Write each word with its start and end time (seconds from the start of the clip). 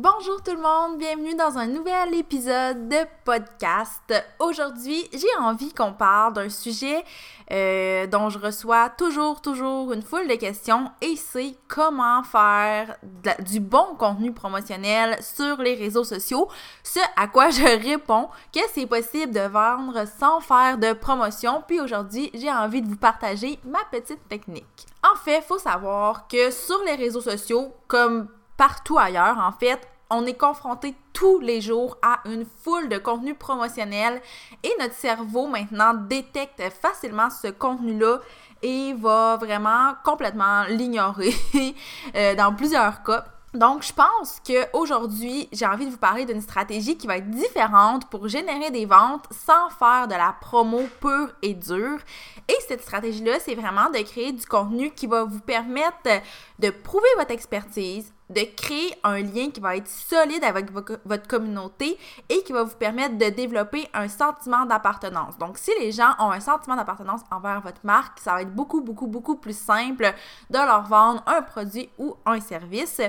Bonjour 0.00 0.40
tout 0.44 0.54
le 0.54 0.62
monde, 0.62 0.96
bienvenue 0.96 1.34
dans 1.34 1.58
un 1.58 1.66
nouvel 1.66 2.14
épisode 2.14 2.88
de 2.88 2.98
podcast. 3.24 4.14
Aujourd'hui, 4.38 5.08
j'ai 5.12 5.40
envie 5.40 5.74
qu'on 5.74 5.92
parle 5.92 6.34
d'un 6.34 6.48
sujet 6.48 7.04
euh, 7.50 8.06
dont 8.06 8.30
je 8.30 8.38
reçois 8.38 8.90
toujours, 8.90 9.40
toujours 9.40 9.92
une 9.92 10.02
foule 10.02 10.28
de 10.28 10.36
questions 10.36 10.88
et 11.02 11.16
c'est 11.16 11.56
comment 11.66 12.22
faire 12.22 12.96
du 13.40 13.58
bon 13.58 13.96
contenu 13.98 14.32
promotionnel 14.32 15.20
sur 15.20 15.56
les 15.60 15.74
réseaux 15.74 16.04
sociaux. 16.04 16.46
Ce 16.84 17.00
à 17.16 17.26
quoi 17.26 17.50
je 17.50 17.64
réponds 17.64 18.28
que 18.54 18.60
c'est 18.72 18.86
possible 18.86 19.32
de 19.32 19.48
vendre 19.48 20.04
sans 20.06 20.38
faire 20.38 20.78
de 20.78 20.92
promotion. 20.92 21.64
Puis 21.66 21.80
aujourd'hui, 21.80 22.30
j'ai 22.34 22.52
envie 22.52 22.82
de 22.82 22.88
vous 22.88 22.98
partager 22.98 23.58
ma 23.64 23.80
petite 23.90 24.28
technique. 24.28 24.86
En 25.12 25.16
fait, 25.16 25.40
faut 25.40 25.58
savoir 25.58 26.28
que 26.28 26.52
sur 26.52 26.84
les 26.84 26.94
réseaux 26.94 27.20
sociaux, 27.20 27.72
comme 27.88 28.28
partout 28.58 28.98
ailleurs, 28.98 29.38
en 29.38 29.52
fait, 29.52 29.80
on 30.10 30.26
est 30.26 30.36
confronté 30.36 30.94
tous 31.12 31.38
les 31.38 31.60
jours 31.60 31.96
à 32.02 32.20
une 32.26 32.44
foule 32.44 32.88
de 32.88 32.98
contenus 32.98 33.36
promotionnels 33.38 34.20
et 34.62 34.70
notre 34.78 34.94
cerveau 34.94 35.46
maintenant 35.46 35.94
détecte 35.94 36.62
facilement 36.70 37.30
ce 37.30 37.48
contenu-là 37.48 38.20
et 38.62 38.94
va 38.94 39.36
vraiment 39.36 39.94
complètement 40.04 40.64
l'ignorer 40.64 41.34
euh, 42.16 42.34
dans 42.34 42.54
plusieurs 42.54 43.02
cas. 43.02 43.24
Donc, 43.54 43.82
je 43.82 43.94
pense 43.94 44.42
qu'aujourd'hui, 44.46 45.48
j'ai 45.52 45.64
envie 45.64 45.86
de 45.86 45.90
vous 45.90 45.96
parler 45.96 46.26
d'une 46.26 46.42
stratégie 46.42 46.98
qui 46.98 47.06
va 47.06 47.16
être 47.16 47.30
différente 47.30 48.08
pour 48.10 48.28
générer 48.28 48.70
des 48.70 48.84
ventes 48.84 49.24
sans 49.30 49.70
faire 49.70 50.06
de 50.06 50.12
la 50.12 50.36
promo 50.38 50.82
pure 51.00 51.30
et 51.40 51.54
dure. 51.54 51.98
Et 52.46 52.56
cette 52.68 52.82
stratégie-là, 52.82 53.38
c'est 53.40 53.54
vraiment 53.54 53.88
de 53.88 54.02
créer 54.02 54.32
du 54.32 54.44
contenu 54.44 54.90
qui 54.90 55.06
va 55.06 55.24
vous 55.24 55.40
permettre 55.40 56.22
de 56.58 56.70
prouver 56.70 57.08
votre 57.16 57.30
expertise, 57.30 58.12
de 58.30 58.42
créer 58.56 58.94
un 59.04 59.20
lien 59.20 59.50
qui 59.50 59.60
va 59.60 59.76
être 59.76 59.88
solide 59.88 60.44
avec 60.44 60.70
votre 60.70 61.28
communauté 61.28 61.98
et 62.28 62.42
qui 62.42 62.52
va 62.52 62.62
vous 62.62 62.76
permettre 62.76 63.16
de 63.16 63.30
développer 63.30 63.88
un 63.94 64.08
sentiment 64.08 64.66
d'appartenance. 64.66 65.38
Donc, 65.38 65.56
si 65.56 65.70
les 65.80 65.92
gens 65.92 66.14
ont 66.18 66.30
un 66.30 66.40
sentiment 66.40 66.76
d'appartenance 66.76 67.22
envers 67.30 67.60
votre 67.60 67.80
marque, 67.84 68.18
ça 68.18 68.34
va 68.34 68.42
être 68.42 68.54
beaucoup, 68.54 68.80
beaucoup, 68.80 69.06
beaucoup 69.06 69.36
plus 69.36 69.56
simple 69.56 70.12
de 70.50 70.58
leur 70.58 70.82
vendre 70.82 71.22
un 71.26 71.42
produit 71.42 71.88
ou 71.98 72.16
un 72.26 72.40
service. 72.40 73.00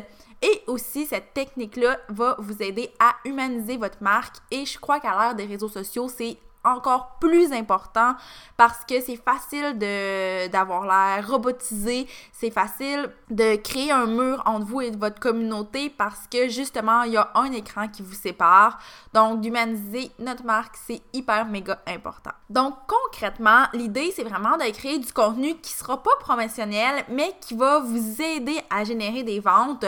Et 0.41 0.63
aussi, 0.67 1.05
cette 1.05 1.33
technique-là 1.33 1.97
va 2.07 2.35
vous 2.39 2.61
aider 2.63 2.93
à 2.99 3.15
humaniser 3.25 3.75
votre 3.75 4.01
marque. 4.01 4.37
Et 4.51 4.65
je 4.65 4.79
crois 4.79 5.01
qu'à 5.01 5.17
l'ère 5.17 5.35
des 5.35 5.45
réseaux 5.45 5.67
sociaux, 5.67 6.07
c'est 6.07 6.37
encore 6.63 7.17
plus 7.19 7.51
important 7.53 8.15
parce 8.57 8.83
que 8.85 8.99
c'est 9.01 9.15
facile 9.15 9.77
de 9.77 10.47
d'avoir 10.49 10.83
l'air 10.83 11.27
robotisé, 11.27 12.07
c'est 12.31 12.51
facile 12.51 13.09
de 13.29 13.55
créer 13.55 13.91
un 13.91 14.05
mur 14.05 14.43
entre 14.45 14.65
vous 14.65 14.81
et 14.81 14.91
votre 14.91 15.19
communauté 15.19 15.89
parce 15.89 16.27
que 16.29 16.49
justement, 16.49 17.03
il 17.03 17.13
y 17.13 17.17
a 17.17 17.31
un 17.35 17.51
écran 17.51 17.87
qui 17.87 18.01
vous 18.01 18.13
sépare. 18.13 18.79
Donc 19.13 19.41
d'humaniser 19.41 20.11
notre 20.19 20.43
marque, 20.43 20.75
c'est 20.85 21.01
hyper 21.13 21.45
méga 21.45 21.79
important. 21.87 22.31
Donc 22.49 22.75
concrètement, 22.87 23.65
l'idée 23.73 24.11
c'est 24.15 24.23
vraiment 24.23 24.57
de 24.57 24.69
créer 24.71 24.99
du 24.99 25.11
contenu 25.13 25.55
qui 25.55 25.71
sera 25.71 26.01
pas 26.01 26.15
promotionnel 26.19 27.05
mais 27.09 27.35
qui 27.41 27.55
va 27.55 27.79
vous 27.79 28.21
aider 28.21 28.59
à 28.69 28.83
générer 28.83 29.23
des 29.23 29.39
ventes. 29.39 29.85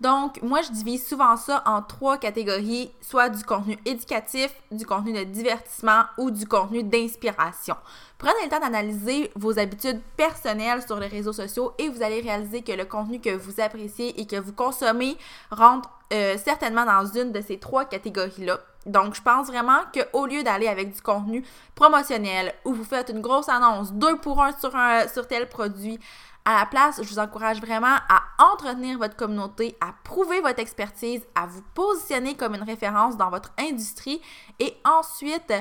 Donc 0.00 0.40
moi 0.42 0.62
je 0.62 0.70
divise 0.70 1.06
souvent 1.06 1.36
ça 1.36 1.62
en 1.66 1.82
trois 1.82 2.18
catégories, 2.18 2.92
soit 3.00 3.28
du 3.28 3.44
contenu 3.44 3.78
éducatif, 3.84 4.52
du 4.70 4.86
contenu 4.86 5.12
de 5.12 5.24
divertissement 5.24 6.04
ou 6.18 6.30
du 6.30 6.46
contenu 6.46 6.82
d'inspiration. 6.82 7.76
Prenez 8.18 8.44
le 8.44 8.50
temps 8.50 8.60
d'analyser 8.60 9.30
vos 9.34 9.58
habitudes 9.58 10.00
personnelles 10.16 10.82
sur 10.82 10.98
les 10.98 11.08
réseaux 11.08 11.32
sociaux 11.32 11.72
et 11.78 11.88
vous 11.88 12.02
allez 12.02 12.20
réaliser 12.20 12.62
que 12.62 12.72
le 12.72 12.84
contenu 12.84 13.20
que 13.20 13.34
vous 13.34 13.60
appréciez 13.60 14.20
et 14.20 14.26
que 14.26 14.36
vous 14.36 14.52
consommez 14.52 15.16
rentre 15.50 15.90
euh, 16.12 16.36
certainement 16.36 16.84
dans 16.84 17.06
une 17.06 17.32
de 17.32 17.40
ces 17.40 17.58
trois 17.58 17.84
catégories-là. 17.84 18.60
Donc, 18.86 19.14
je 19.14 19.22
pense 19.22 19.46
vraiment 19.46 19.80
qu'au 19.94 20.26
lieu 20.26 20.42
d'aller 20.42 20.66
avec 20.68 20.92
du 20.92 21.00
contenu 21.00 21.44
promotionnel 21.74 22.52
où 22.64 22.74
vous 22.74 22.84
faites 22.84 23.08
une 23.10 23.20
grosse 23.20 23.48
annonce, 23.48 23.92
deux 23.92 24.16
pour 24.16 24.42
un 24.42 24.52
sur, 24.52 24.74
un, 24.74 25.06
sur 25.08 25.26
tel 25.26 25.48
produit, 25.48 25.98
à 26.44 26.58
la 26.58 26.66
place, 26.66 27.00
je 27.00 27.08
vous 27.08 27.20
encourage 27.20 27.60
vraiment 27.60 27.96
à 28.08 28.22
entretenir 28.38 28.98
votre 28.98 29.14
communauté, 29.14 29.76
à 29.80 29.94
prouver 30.02 30.40
votre 30.40 30.58
expertise, 30.58 31.24
à 31.36 31.46
vous 31.46 31.62
positionner 31.74 32.34
comme 32.34 32.56
une 32.56 32.64
référence 32.64 33.16
dans 33.16 33.30
votre 33.30 33.52
industrie 33.58 34.20
et 34.58 34.76
ensuite 34.84 35.52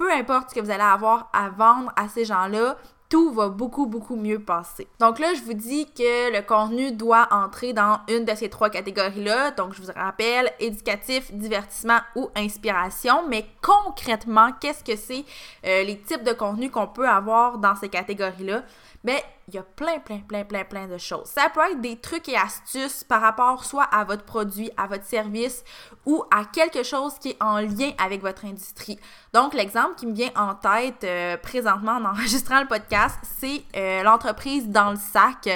peu 0.00 0.10
importe 0.10 0.48
ce 0.48 0.54
que 0.54 0.60
vous 0.60 0.70
allez 0.70 0.82
avoir 0.82 1.28
à 1.34 1.50
vendre 1.50 1.92
à 1.94 2.08
ces 2.08 2.24
gens-là, 2.24 2.78
tout 3.10 3.32
va 3.32 3.50
beaucoup, 3.50 3.84
beaucoup 3.84 4.16
mieux 4.16 4.38
passer. 4.38 4.88
Donc 4.98 5.18
là, 5.18 5.34
je 5.34 5.42
vous 5.42 5.52
dis 5.52 5.84
que 5.92 6.32
le 6.34 6.40
contenu 6.40 6.92
doit 6.92 7.28
entrer 7.30 7.74
dans 7.74 8.00
une 8.08 8.24
de 8.24 8.34
ces 8.34 8.48
trois 8.48 8.70
catégories-là. 8.70 9.50
Donc, 9.50 9.74
je 9.74 9.82
vous 9.82 9.92
rappelle, 9.94 10.50
éducatif, 10.58 11.30
divertissement 11.34 11.98
ou 12.16 12.30
inspiration. 12.34 13.28
Mais 13.28 13.44
concrètement, 13.60 14.52
qu'est-ce 14.58 14.82
que 14.82 14.96
c'est 14.96 15.26
euh, 15.66 15.82
les 15.82 16.00
types 16.00 16.24
de 16.24 16.32
contenu 16.32 16.70
qu'on 16.70 16.86
peut 16.86 17.06
avoir 17.06 17.58
dans 17.58 17.74
ces 17.74 17.90
catégories-là? 17.90 18.62
Ben, 19.04 19.18
il 19.52 19.56
y 19.56 19.58
a 19.58 19.62
plein, 19.62 19.98
plein, 19.98 20.18
plein, 20.20 20.44
plein, 20.44 20.64
plein 20.64 20.86
de 20.86 20.96
choses. 20.96 21.26
Ça 21.26 21.50
peut 21.52 21.60
être 21.72 21.80
des 21.80 21.96
trucs 21.96 22.28
et 22.28 22.36
astuces 22.36 23.02
par 23.02 23.20
rapport 23.20 23.64
soit 23.64 23.84
à 23.84 24.04
votre 24.04 24.24
produit, 24.24 24.70
à 24.76 24.86
votre 24.86 25.04
service 25.04 25.64
ou 26.06 26.24
à 26.30 26.44
quelque 26.44 26.82
chose 26.82 27.14
qui 27.18 27.30
est 27.30 27.42
en 27.42 27.58
lien 27.58 27.90
avec 27.98 28.22
votre 28.22 28.44
industrie. 28.44 28.98
Donc, 29.32 29.54
l'exemple 29.54 29.94
qui 29.96 30.06
me 30.06 30.12
vient 30.12 30.30
en 30.36 30.54
tête 30.54 31.04
euh, 31.04 31.36
présentement 31.36 31.92
en 31.92 32.04
enregistrant 32.10 32.60
le 32.60 32.66
podcast, 32.66 33.18
c'est 33.38 33.62
euh, 33.76 34.02
l'entreprise 34.02 34.68
Dans 34.68 34.90
le 34.90 34.96
Sac, 34.96 35.48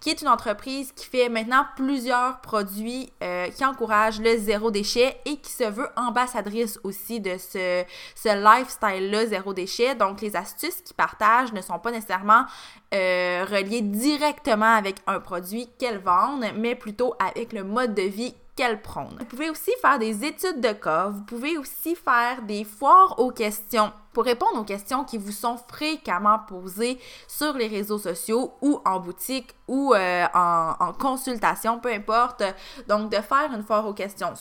qui 0.00 0.10
est 0.10 0.22
une 0.22 0.28
entreprise 0.28 0.92
qui 0.92 1.06
fait 1.06 1.28
maintenant 1.28 1.66
plusieurs 1.76 2.40
produits 2.40 3.12
euh, 3.22 3.48
qui 3.48 3.64
encouragent 3.64 4.20
le 4.20 4.38
zéro 4.38 4.70
déchet 4.70 5.20
et 5.26 5.36
qui 5.36 5.52
se 5.52 5.64
veut 5.64 5.88
ambassadrice 5.96 6.78
aussi 6.84 7.20
de 7.20 7.36
ce, 7.38 7.84
ce 8.14 8.28
lifestyle-là 8.28 9.26
zéro 9.26 9.52
déchet. 9.52 9.94
Donc, 9.94 10.20
les 10.20 10.36
astuces 10.36 10.80
qu'ils 10.82 10.96
partagent 10.96 11.52
ne 11.52 11.60
sont 11.60 11.78
pas 11.78 11.90
nécessairement 11.90 12.44
euh, 12.92 13.80
directement 13.82 14.74
avec 14.74 14.96
un 15.06 15.20
produit 15.20 15.68
qu'elle 15.78 15.98
vendent, 15.98 16.46
mais 16.56 16.74
plutôt 16.74 17.14
avec 17.18 17.52
le 17.52 17.64
mode 17.64 17.94
de 17.94 18.02
vie 18.02 18.34
qu'elle 18.54 18.82
prône. 18.82 19.16
Vous 19.18 19.24
pouvez 19.24 19.50
aussi 19.50 19.70
faire 19.80 19.98
des 19.98 20.24
études 20.24 20.60
de 20.60 20.72
cas, 20.72 21.08
vous 21.08 21.22
pouvez 21.22 21.56
aussi 21.56 21.94
faire 21.94 22.42
des 22.42 22.64
foires 22.64 23.18
aux 23.18 23.30
questions 23.30 23.92
pour 24.12 24.24
répondre 24.24 24.60
aux 24.60 24.64
questions 24.64 25.04
qui 25.04 25.16
vous 25.16 25.32
sont 25.32 25.56
fréquemment 25.56 26.38
posées 26.46 26.98
sur 27.26 27.54
les 27.54 27.66
réseaux 27.66 27.98
sociaux 27.98 28.52
ou 28.60 28.80
en 28.84 29.00
boutique 29.00 29.54
ou 29.68 29.94
euh, 29.94 30.26
en, 30.34 30.74
en 30.78 30.92
consultation, 30.92 31.78
peu 31.78 31.90
importe. 31.90 32.42
Donc, 32.88 33.10
de 33.10 33.16
faire 33.16 33.50
une 33.54 33.62
foire 33.62 33.86
aux 33.86 33.94
questions 33.94 34.34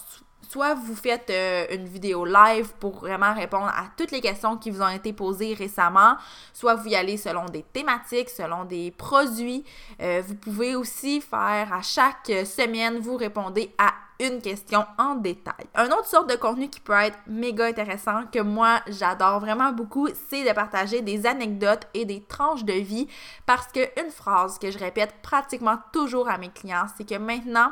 soit 0.49 0.73
vous 0.73 0.95
faites 0.95 1.29
euh, 1.29 1.65
une 1.71 1.85
vidéo 1.85 2.25
live 2.25 2.73
pour 2.79 2.99
vraiment 2.99 3.33
répondre 3.33 3.67
à 3.67 3.85
toutes 3.97 4.11
les 4.11 4.21
questions 4.21 4.57
qui 4.57 4.71
vous 4.71 4.81
ont 4.81 4.89
été 4.89 5.13
posées 5.13 5.53
récemment, 5.53 6.15
soit 6.53 6.75
vous 6.75 6.89
y 6.89 6.95
allez 6.95 7.17
selon 7.17 7.45
des 7.45 7.63
thématiques, 7.63 8.29
selon 8.29 8.65
des 8.65 8.91
produits. 8.91 9.63
Euh, 10.01 10.21
vous 10.25 10.35
pouvez 10.35 10.75
aussi 10.75 11.21
faire 11.21 11.73
à 11.73 11.81
chaque 11.81 12.31
semaine, 12.45 12.99
vous 12.99 13.17
répondez 13.17 13.73
à 13.77 13.93
une 14.21 14.41
question 14.41 14.85
en 14.97 15.15
détail. 15.15 15.65
Un 15.73 15.87
autre 15.87 16.05
sorte 16.05 16.29
de 16.29 16.35
contenu 16.35 16.69
qui 16.69 16.79
peut 16.79 16.93
être 16.93 17.17
méga 17.27 17.65
intéressant, 17.65 18.25
que 18.31 18.39
moi 18.39 18.81
j'adore 18.87 19.39
vraiment 19.39 19.71
beaucoup, 19.71 20.07
c'est 20.29 20.47
de 20.47 20.53
partager 20.53 21.01
des 21.01 21.25
anecdotes 21.25 21.87
et 21.93 22.05
des 22.05 22.21
tranches 22.21 22.63
de 22.63 22.73
vie 22.73 23.07
parce 23.45 23.67
qu'une 23.71 24.11
phrase 24.11 24.59
que 24.59 24.69
je 24.69 24.77
répète 24.77 25.15
pratiquement 25.23 25.77
toujours 25.91 26.29
à 26.29 26.37
mes 26.37 26.49
clients, 26.49 26.85
c'est 26.97 27.07
que 27.07 27.17
maintenant, 27.17 27.71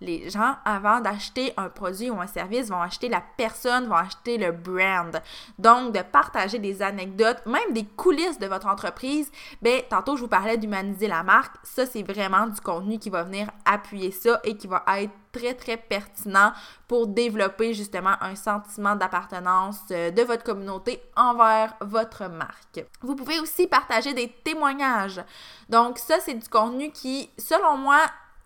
les 0.00 0.30
gens, 0.30 0.56
avant 0.64 1.00
d'acheter 1.00 1.52
un 1.56 1.68
produit 1.68 2.10
ou 2.10 2.20
un 2.20 2.26
service, 2.26 2.68
vont 2.68 2.80
acheter 2.80 3.08
la 3.08 3.22
personne, 3.36 3.86
vont 3.86 3.96
acheter 3.96 4.38
le 4.38 4.52
brand. 4.52 5.20
Donc, 5.58 5.92
de 5.92 6.00
partager 6.02 6.58
des 6.58 6.82
anecdotes, 6.82 7.44
même 7.46 7.72
des 7.72 7.84
coulisses 7.84 8.38
de 8.38 8.46
votre 8.46 8.66
entreprise, 8.66 9.30
ben, 9.60 9.82
tantôt, 9.88 10.16
je 10.16 10.22
vous 10.22 10.28
parlais 10.28 10.56
d'humaniser 10.56 11.06
la 11.06 11.22
marque. 11.22 11.56
Ça, 11.62 11.86
c'est 11.86 12.02
vraiment 12.02 12.46
du 12.46 12.60
contenu 12.60 12.98
qui 12.98 13.10
va 13.10 13.24
venir 13.24 13.50
appuyer 13.64 14.10
ça 14.10 14.40
et 14.44 14.56
qui 14.56 14.66
va 14.66 14.84
être 14.98 15.12
très, 15.32 15.54
très 15.54 15.76
pertinent 15.76 16.52
pour 16.88 17.06
développer 17.06 17.72
justement 17.74 18.14
un 18.20 18.34
sentiment 18.34 18.96
d'appartenance 18.96 19.78
euh, 19.92 20.10
de 20.10 20.22
votre 20.22 20.42
communauté 20.42 21.00
envers 21.16 21.74
votre 21.80 22.28
marque. 22.28 22.84
Vous 23.00 23.14
pouvez 23.14 23.38
aussi 23.38 23.66
partager 23.66 24.12
des 24.12 24.28
témoignages. 24.28 25.20
Donc, 25.68 25.98
ça, 25.98 26.16
c'est 26.20 26.34
du 26.34 26.48
contenu 26.48 26.90
qui, 26.90 27.30
selon 27.38 27.76
moi, 27.76 28.00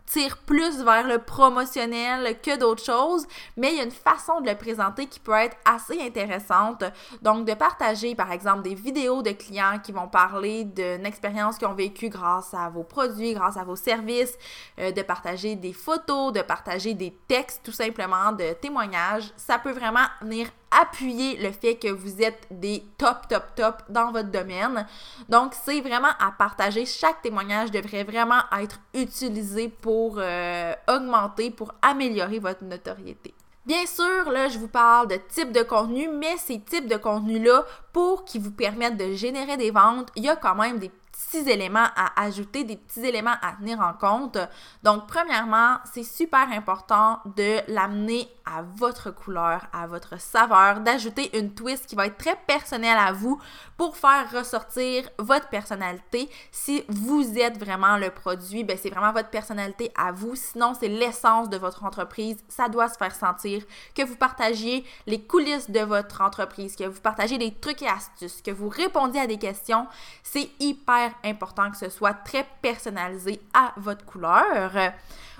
tire 0.07 0.37
plus 0.39 0.83
vers 0.83 1.07
le 1.07 1.19
promotionnel 1.19 2.39
que 2.41 2.59
d'autres 2.59 2.85
choses, 2.85 3.27
mais 3.57 3.73
il 3.73 3.77
y 3.77 3.81
a 3.81 3.85
une 3.85 3.91
façon 3.91 4.41
de 4.41 4.49
le 4.49 4.57
présenter 4.57 5.07
qui 5.07 5.21
peut 5.21 5.33
être 5.33 5.57
assez 5.65 6.01
intéressante. 6.01 6.85
Donc, 7.23 7.47
de 7.47 7.55
partager, 7.55 8.15
par 8.15 8.31
exemple, 8.31 8.63
des 8.63 8.75
vidéos 8.75 9.23
de 9.23 9.31
clients 9.31 9.79
qui 9.83 9.93
vont 9.93 10.09
parler 10.09 10.65
d'une 10.65 11.07
expérience 11.07 11.59
qu'ils 11.59 11.69
ont 11.69 11.75
vécue 11.75 12.09
grâce 12.09 12.55
à 12.55 12.69
vos 12.69 12.85
produits, 12.85 13.35
grâce 13.35 13.57
à 13.57 13.65
vos 13.65 13.77
services, 13.77 14.37
euh, 14.79 14.93
de 14.93 15.03
partager 15.03 15.57
des 15.57 15.73
photos, 15.73 16.33
de 16.33 16.43
partager 16.43 16.95
des 16.95 17.17
textes, 17.27 17.63
tout 17.65 17.73
simplement, 17.73 18.33
de 18.33 18.53
témoignages. 18.53 19.33
Ça 19.37 19.59
peut 19.59 19.73
vraiment 19.73 20.07
venir 20.21 20.49
appuyer 20.81 21.37
le 21.37 21.53
fait 21.53 21.77
que 21.77 21.89
vous 21.89 22.23
êtes 22.23 22.47
des 22.51 22.85
top, 22.99 23.29
top, 23.29 23.45
top 23.55 23.83
dans 23.89 24.13
votre 24.13 24.31
domaine. 24.31 24.87
Donc, 25.29 25.55
c'est 25.65 25.81
vraiment 25.81 26.13
à 26.19 26.33
partager. 26.33 26.87
Chaque 26.87 27.23
témoignage 27.23 27.71
devrait 27.71 28.05
vraiment 28.05 28.41
être 28.61 28.81
utilisé 28.95 29.69
pour 29.69 30.17
euh, 30.19 30.73
augmenter, 30.89 31.51
pour 31.51 31.73
améliorer 31.83 32.39
votre 32.39 32.65
notoriété. 32.65 33.35
Bien 33.67 33.87
sûr, 33.87 34.31
là, 34.31 34.49
je 34.49 34.59
vous 34.59 34.69
parle 34.69 35.09
de 35.09 35.17
type 35.29 35.51
de 35.51 35.63
contenu, 35.63 36.09
mais 36.09 36.37
ces 36.37 36.61
types 36.61 36.87
de 36.87 36.97
contenus-là, 36.97 37.65
pour 37.95 38.25
qu'ils 38.27 38.43
vous 38.43 38.51
permettent 38.51 38.99
de 38.99 39.15
générer 39.15 39.57
des 39.57 39.71
ventes, 39.71 40.11
il 40.17 40.25
y 40.25 40.29
a 40.29 40.37
quand 40.37 40.55
même 40.55 40.79
des 40.79 40.91
petits 41.15 41.49
éléments 41.51 41.87
à 41.97 42.23
ajouter, 42.23 42.65
des 42.65 42.77
petits 42.77 43.05
éléments 43.05 43.37
à 43.43 43.53
tenir 43.53 43.81
en 43.81 43.93
compte. 43.93 44.39
Donc, 44.83 45.07
premièrement, 45.07 45.79
c'est 45.93 46.05
super 46.05 46.51
important 46.53 47.21
de 47.37 47.61
l'amener 47.73 48.29
à 48.47 48.63
votre 48.63 49.11
couleur, 49.11 49.67
à 49.73 49.87
votre 49.87 50.21
saveur, 50.21 50.81
d'ajouter 50.81 51.37
une 51.39 51.55
twist 51.55 51.87
qui 51.87 51.95
va 51.95 52.07
être 52.07 52.19
très 52.19 52.37
personnelle 52.47 52.99
à 52.99 53.13
vous 53.13 53.41
pour 53.77 53.97
faire 53.97 54.31
ressortir 54.33 55.09
votre 55.19 55.49
personnalité. 55.49 56.29
Si 56.53 56.85
vous 56.89 57.39
êtes 57.39 57.59
vraiment 57.59 57.97
le 57.97 58.11
produit, 58.11 58.63
ben 58.65 58.77
c'est 58.81 58.91
vraiment 58.91 59.13
votre 59.13 59.31
personnalité 59.31 59.91
à 59.97 60.13
vous. 60.13 60.35
Sinon, 60.37 60.75
c'est 60.79 60.89
l'essence 60.89 61.49
de 61.49 61.57
votre 61.57 61.85
entreprise. 61.85 62.37
Ça 62.49 62.69
doit 62.69 62.89
se 62.89 62.99
faire 62.99 63.15
sentir 63.15 63.63
que 63.95 64.03
vous 64.03 64.17
partagiez 64.17 64.85
les 65.07 65.23
coulisses 65.23 65.71
de 65.71 65.81
votre 65.81 66.21
entreprise, 66.21 66.77
que 66.77 66.85
vous 66.85 67.01
partagez 67.01 67.39
des 67.39 67.55
trucs 67.55 67.83
et 67.83 67.89
astuces, 67.89 68.43
que 68.43 68.51
vous 68.51 68.69
répondiez 68.69 69.23
à 69.23 69.27
des 69.27 69.39
questions. 69.39 69.87
C'est 70.23 70.51
hyper 70.61 71.04
important 71.25 71.71
que 71.71 71.77
ce 71.77 71.89
soit 71.89 72.15
très 72.15 72.47
personnalisé 72.63 73.41
à 73.53 73.73
votre 73.77 74.05
couleur. 74.05 74.93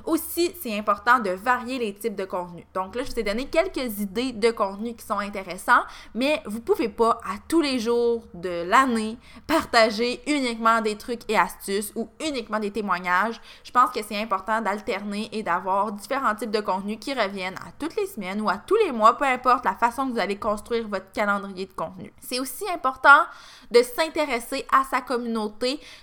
Aussi, 0.05 0.53
c'est 0.61 0.77
important 0.77 1.21
de 1.21 1.31
varier 1.31 1.79
les 1.79 1.95
types 1.95 2.17
de 2.17 2.25
contenus. 2.25 2.65
Donc 2.75 2.97
là, 2.97 3.05
je 3.05 3.13
vous 3.13 3.19
ai 3.19 3.23
donné 3.23 3.47
quelques 3.47 4.01
idées 4.01 4.33
de 4.33 4.51
contenus 4.51 4.97
qui 4.99 5.07
sont 5.07 5.19
intéressants, 5.19 5.83
mais 6.15 6.43
vous 6.47 6.61
pouvez 6.61 6.89
pas 6.89 7.19
à 7.25 7.37
tous 7.49 7.61
les 7.61 7.79
jours 7.79 8.25
de 8.35 8.65
l'année 8.65 9.17
partager 9.47 10.21
uniquement 10.27 10.81
des 10.81 10.97
trucs 10.97 11.23
et 11.29 11.39
astuces 11.39 11.93
ou 11.95 12.09
uniquement 12.21 12.59
des 12.59 12.73
témoignages. 12.73 13.41
Je 13.63 13.71
pense 13.71 13.91
que 13.91 14.03
c'est 14.03 14.21
important 14.21 14.61
d'alterner 14.61 15.29
et 15.33 15.43
d'avoir 15.43 15.93
différents 15.93 16.35
types 16.35 16.51
de 16.51 16.61
contenus 16.61 16.99
qui 17.01 17.15
reviennent 17.15 17.59
à 17.59 17.73
toutes 17.79 17.97
les 17.97 18.07
semaines 18.07 18.41
ou 18.41 18.49
à 18.49 18.59
tous 18.59 18.77
les 18.77 18.93
mois, 18.93 19.17
peu 19.17 19.25
importe 19.25 19.65
la 19.65 19.75
façon 19.75 20.09
que 20.09 20.13
vous 20.13 20.19
allez 20.19 20.37
construire 20.37 20.89
votre 20.89 21.13
calendrier 21.13 21.67
de 21.67 21.73
contenu. 21.73 22.13
C'est 22.21 22.41
aussi 22.41 22.65
important 22.73 23.23
de 23.71 23.83
s'intéresser 23.83 24.67
à 24.73 24.85
sa 24.85 25.01
communauté. 25.01 25.54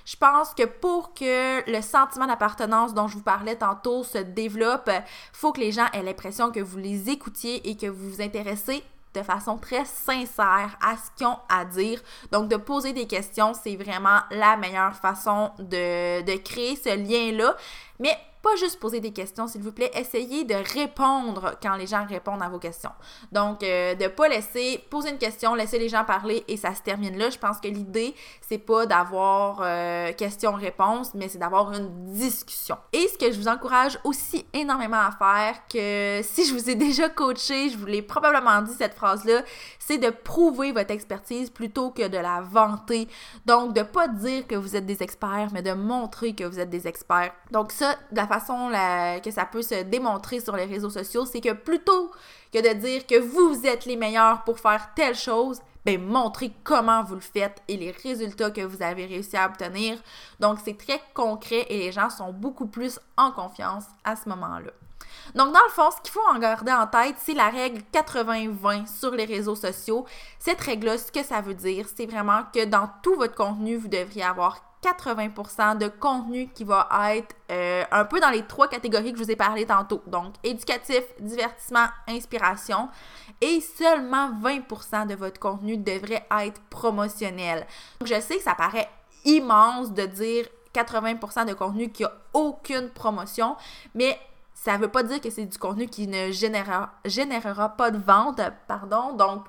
Je 0.06 0.16
pense 0.18 0.54
que 0.54 0.64
pour 0.64 1.14
que 1.14 1.70
le 1.70 1.82
sentiment 1.82 2.28
d'appartenance 2.28 2.94
dont 2.94 3.08
je 3.08 3.16
vous 3.16 3.24
parlais 3.24 3.56
tantôt 3.56 4.04
se 4.04 4.18
développe, 4.18 4.90
faut 5.34 5.52
que 5.52 5.60
les 5.60 5.72
gens 5.72 5.86
aient 5.94 6.04
l'impression 6.04 6.52
que 6.52 6.60
vous 6.60 6.78
les 6.78 7.10
écoutiez 7.10 7.70
et 7.70 7.78
que 7.78 7.88
vous 7.88 8.12
vous 8.12 8.22
intéressez 8.22 8.84
de 9.14 9.24
façon 9.24 9.58
très 9.58 9.86
sincère 9.86 10.78
à 10.82 10.96
ce 10.96 11.12
qu'ils 11.18 11.28
ont 11.28 11.38
à 11.50 11.66
dire. 11.66 12.02
Donc, 12.32 12.48
de 12.48 12.56
poser 12.56 12.94
des 12.94 13.08
questions, 13.08 13.54
c'est 13.54 13.76
vraiment 13.76 14.20
la 14.32 14.56
meilleure 14.58 14.96
façon 14.96 15.52
de, 15.60 16.22
de 16.22 16.38
créer 16.38 16.76
ce 16.76 16.96
lien-là. 16.96 17.56
Mais 18.00 18.18
pas 18.42 18.56
juste 18.56 18.80
poser 18.80 19.00
des 19.00 19.12
questions, 19.12 19.48
s'il 19.48 19.62
vous 19.62 19.72
plaît. 19.72 19.92
Essayez 19.94 20.44
de 20.44 20.56
répondre 20.74 21.56
quand 21.62 21.76
les 21.76 21.88
gens 21.88 22.06
répondent 22.06 22.42
à 22.42 22.50
vos 22.50 22.60
questions. 22.60 22.92
Donc, 23.32 23.64
euh, 23.64 23.96
de 23.96 24.08
pas 24.08 24.28
laisser 24.28 24.84
poser 24.90 25.12
une 25.12 25.18
question, 25.18 25.54
laisser 25.54 25.78
les 25.78 25.90
gens 25.90 26.04
parler 26.04 26.44
et 26.48 26.58
ça 26.58 26.74
se 26.74 26.82
termine 26.82 27.18
là. 27.18 27.30
Je 27.30 27.38
pense 27.38 27.60
que 27.60 27.68
l'idée, 27.68 28.16
c'est 28.42 28.58
pas 28.58 28.86
d'avoir 28.86 29.60
euh, 29.62 30.12
question-réponse, 30.14 31.14
mais 31.14 31.28
c'est 31.28 31.38
d'avoir 31.38 31.72
une 31.74 32.14
discussion. 32.14 32.78
Et 32.94 33.08
ce 33.08 33.18
que 33.18 33.32
je 33.32 33.40
vous 33.40 33.48
encourage 33.48 34.00
aussi 34.04 34.46
énormément 34.54 34.98
à 34.98 35.12
faire, 35.12 35.62
que 35.68 36.22
si 36.24 36.46
je 36.46 36.54
vous 36.54 36.70
ai 36.70 36.76
déjà 36.76 37.10
coaché, 37.10 37.70
je 37.70 37.78
vous 37.78 37.86
l'ai 37.86 38.02
probablement 38.02 38.62
dit 38.62 38.74
cette 38.74 38.96
phrase-là, 38.96 39.44
c'est 39.80 39.98
de 39.98 40.10
prouver 40.10 40.72
votre 40.72 40.92
expertise 40.92 41.50
plutôt 41.50 41.92
que 41.92 42.08
de 42.08 42.18
la 42.18 42.42
vanter. 42.42 43.08
Donc, 43.46 43.74
de 43.74 43.84
pas 43.84 44.08
dire 44.08 44.48
que 44.48 44.56
vous 44.56 44.76
êtes 44.76 44.86
des 44.86 45.04
experts, 45.04 45.50
mais 45.54 45.62
de 45.62 45.74
montrer 45.74 46.34
que 46.34 46.44
vous 46.44 46.60
êtes 46.60 46.70
des 46.70 46.88
experts. 46.88 47.34
Donc, 47.52 47.72
ça, 47.72 47.96
de 48.12 48.18
la 48.18 48.26
façon 48.34 48.72
que 49.24 49.32
ça 49.32 49.46
peut 49.46 49.62
se 49.62 49.84
démontrer 49.84 50.40
sur 50.40 50.56
les 50.56 50.66
réseaux 50.66 50.90
sociaux, 50.90 51.26
c'est 51.26 51.42
que 51.42 51.54
plutôt 51.54 52.12
que 52.54 52.60
de 52.60 52.74
dire 52.80 53.06
que 53.06 53.20
vous 53.20 53.66
êtes 53.66 53.86
les 53.86 53.96
meilleurs 53.98 54.44
pour 54.44 54.60
faire 54.60 54.90
telle 54.96 55.16
chose, 55.16 55.62
ben 55.86 56.00
montrez 56.02 56.52
comment 56.64 57.04
vous 57.04 57.16
le 57.16 57.22
faites 57.22 57.62
et 57.68 57.76
les 57.76 57.92
résultats 57.92 58.52
que 58.52 58.62
vous 58.62 58.84
avez 58.84 59.06
réussi 59.06 59.36
à 59.36 59.48
obtenir. 59.48 59.98
Donc 60.40 60.60
c'est 60.64 60.78
très 60.78 61.02
concret 61.14 61.66
et 61.70 61.78
les 61.78 61.92
gens 61.92 62.10
sont 62.10 62.32
beaucoup 62.32 62.68
plus 62.68 63.00
en 63.18 63.32
confiance 63.32 63.86
à 64.04 64.16
ce 64.16 64.30
moment-là. 64.30 64.72
Donc, 65.36 65.54
dans 65.54 65.64
le 65.64 65.72
fond, 65.72 65.90
ce 65.92 66.02
qu'il 66.02 66.12
faut 66.12 66.28
en 66.34 66.40
garder 66.40 66.72
en 66.72 66.88
tête, 66.88 67.16
c'est 67.20 67.34
la 67.34 67.50
règle 67.50 67.82
80-20 67.94 68.88
sur 68.88 69.12
les 69.12 69.26
réseaux 69.26 69.56
sociaux. 69.56 70.06
Cette 70.40 70.62
règle-là, 70.62 70.98
ce 70.98 71.12
que 71.12 71.24
ça 71.24 71.42
veut 71.42 71.54
dire, 71.54 71.86
c'est 71.96 72.06
vraiment 72.06 72.44
que 72.54 72.66
dans 72.66 72.90
tout 73.04 73.16
votre 73.16 73.36
contenu, 73.36 73.76
vous 73.76 73.88
devriez 73.88 74.24
avoir 74.24 74.62
80% 74.82 75.78
de 75.78 75.88
contenu 75.88 76.50
qui 76.50 76.64
va 76.64 76.88
être 77.14 77.36
euh, 77.52 77.84
un 77.92 78.06
peu 78.06 78.20
dans 78.20 78.30
les 78.30 78.44
trois 78.44 78.68
catégories 78.68 79.12
que 79.12 79.20
je 79.20 79.24
vous 79.24 79.32
ai 79.32 79.36
parlé 79.36 79.66
tantôt. 79.66 80.02
Donc, 80.08 80.34
éducatif, 80.44 81.04
divertissement, 81.20 81.88
inspiration. 82.08 82.90
Et 83.42 83.62
seulement 83.62 84.32
20% 84.42 85.08
de 85.08 85.16
votre 85.16 85.40
contenu 85.40 85.78
devrait 85.78 86.26
être 86.40 86.62
promotionnel. 86.70 87.68
Donc, 88.00 88.10
je 88.10 88.20
sais 88.20 88.38
que 88.38 88.44
ça 88.44 88.56
paraît 88.56 88.90
immense 89.26 89.94
de 89.94 90.06
dire 90.06 90.46
80% 90.74 91.48
de 91.48 91.54
contenu 91.54 91.92
qui 91.92 92.04
a 92.04 92.12
aucune 92.34 92.90
promotion, 92.90 93.56
mais 93.94 94.18
ça 94.54 94.78
ne 94.78 94.84
veut 94.84 94.88
pas 94.90 95.04
dire 95.04 95.20
que 95.20 95.30
c'est 95.30 95.46
du 95.46 95.58
contenu 95.58 95.88
qui 95.88 96.08
ne 96.08 96.32
générera, 96.32 96.92
générera 97.06 97.70
pas 97.70 97.92
de 97.92 97.98
vente, 97.98 98.42
pardon. 98.68 99.14
Donc, 99.14 99.46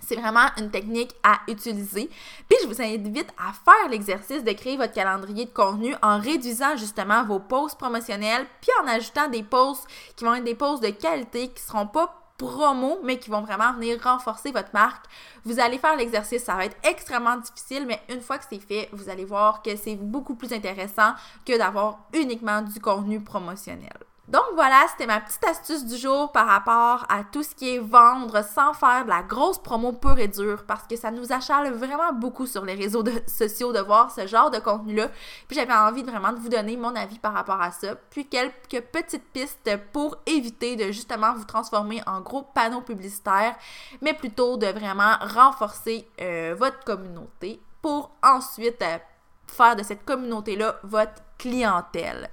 c'est 0.00 0.16
vraiment 0.16 0.48
une 0.58 0.70
technique 0.70 1.14
à 1.22 1.40
utiliser. 1.48 2.10
Puis 2.48 2.58
je 2.62 2.68
vous 2.68 2.80
invite 2.80 3.32
à 3.38 3.52
faire 3.52 3.90
l'exercice 3.90 4.44
de 4.44 4.52
créer 4.52 4.76
votre 4.76 4.92
calendrier 4.92 5.46
de 5.46 5.50
contenu 5.50 5.94
en 6.02 6.20
réduisant 6.20 6.76
justement 6.76 7.24
vos 7.24 7.40
posts 7.40 7.78
promotionnels, 7.78 8.46
puis 8.60 8.70
en 8.82 8.88
ajoutant 8.88 9.28
des 9.28 9.42
posts 9.42 9.86
qui 10.16 10.24
vont 10.24 10.34
être 10.34 10.44
des 10.44 10.54
posts 10.54 10.82
de 10.82 10.90
qualité 10.90 11.48
qui 11.48 11.62
seront 11.62 11.86
pas 11.86 12.22
promo, 12.38 12.98
mais 13.02 13.18
qui 13.18 13.30
vont 13.30 13.40
vraiment 13.40 13.72
venir 13.72 14.02
renforcer 14.02 14.52
votre 14.52 14.68
marque. 14.72 15.06
Vous 15.44 15.58
allez 15.58 15.78
faire 15.78 15.96
l'exercice, 15.96 16.44
ça 16.44 16.54
va 16.54 16.66
être 16.66 16.76
extrêmement 16.82 17.36
difficile, 17.36 17.86
mais 17.86 18.00
une 18.10 18.20
fois 18.20 18.38
que 18.38 18.44
c'est 18.48 18.60
fait, 18.60 18.88
vous 18.92 19.08
allez 19.08 19.24
voir 19.24 19.62
que 19.62 19.74
c'est 19.76 19.96
beaucoup 19.96 20.34
plus 20.34 20.52
intéressant 20.52 21.14
que 21.46 21.56
d'avoir 21.56 22.00
uniquement 22.12 22.62
du 22.62 22.78
contenu 22.80 23.20
promotionnel. 23.20 23.96
Donc 24.28 24.42
voilà, 24.54 24.86
c'était 24.90 25.06
ma 25.06 25.20
petite 25.20 25.44
astuce 25.44 25.84
du 25.84 25.96
jour 25.96 26.32
par 26.32 26.48
rapport 26.48 27.06
à 27.08 27.22
tout 27.22 27.44
ce 27.44 27.54
qui 27.54 27.76
est 27.76 27.78
vendre 27.78 28.42
sans 28.42 28.74
faire 28.74 29.04
de 29.04 29.08
la 29.08 29.22
grosse 29.22 29.58
promo 29.58 29.92
pure 29.92 30.18
et 30.18 30.26
dure 30.26 30.64
parce 30.66 30.82
que 30.88 30.96
ça 30.96 31.12
nous 31.12 31.32
achale 31.32 31.72
vraiment 31.72 32.12
beaucoup 32.12 32.46
sur 32.46 32.64
les 32.64 32.74
réseaux 32.74 33.04
sociaux 33.28 33.72
de 33.72 33.78
voir 33.78 34.10
ce 34.10 34.26
genre 34.26 34.50
de 34.50 34.58
contenu-là. 34.58 35.10
Puis 35.46 35.56
j'avais 35.56 35.72
envie 35.72 36.02
vraiment 36.02 36.32
de 36.32 36.40
vous 36.40 36.48
donner 36.48 36.76
mon 36.76 36.96
avis 36.96 37.20
par 37.20 37.34
rapport 37.34 37.60
à 37.60 37.70
ça. 37.70 37.94
Puis 38.10 38.26
quelques 38.26 38.84
petites 38.90 39.30
pistes 39.32 39.70
pour 39.92 40.16
éviter 40.26 40.74
de 40.74 40.86
justement 40.86 41.32
vous 41.34 41.44
transformer 41.44 42.02
en 42.08 42.20
gros 42.20 42.42
panneau 42.42 42.80
publicitaire, 42.80 43.54
mais 44.02 44.12
plutôt 44.12 44.56
de 44.56 44.66
vraiment 44.66 45.14
renforcer 45.20 46.08
euh, 46.20 46.56
votre 46.58 46.82
communauté 46.82 47.60
pour 47.80 48.10
ensuite 48.24 48.82
euh, 48.82 48.98
faire 49.46 49.76
de 49.76 49.84
cette 49.84 50.04
communauté-là 50.04 50.80
votre 50.82 51.22
clientèle. 51.38 52.28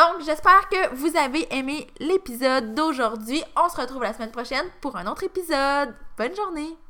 Donc, 0.00 0.24
j'espère 0.24 0.66
que 0.70 0.94
vous 0.94 1.14
avez 1.14 1.46
aimé 1.54 1.86
l'épisode 1.98 2.74
d'aujourd'hui. 2.74 3.42
On 3.54 3.68
se 3.68 3.78
retrouve 3.78 4.02
la 4.02 4.14
semaine 4.14 4.30
prochaine 4.30 4.64
pour 4.80 4.96
un 4.96 5.06
autre 5.06 5.24
épisode. 5.24 5.94
Bonne 6.16 6.34
journée! 6.34 6.74